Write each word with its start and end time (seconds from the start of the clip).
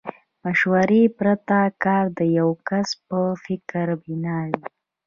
مشورې 0.43 1.01
پرته 1.17 1.59
کار 1.83 2.05
د 2.17 2.19
يوه 2.37 2.55
کس 2.67 2.87
په 3.07 3.19
فکر 3.45 3.87
بنا 4.05 4.37
وي. 4.51 4.65